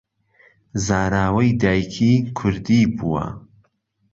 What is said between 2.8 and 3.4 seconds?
بووە